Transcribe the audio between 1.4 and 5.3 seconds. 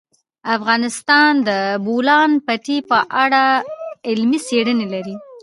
د د بولان پټي په اړه علمي څېړنې لري.